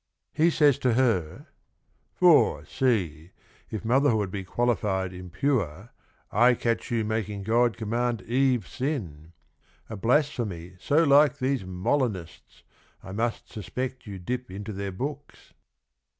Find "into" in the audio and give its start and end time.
14.49-14.73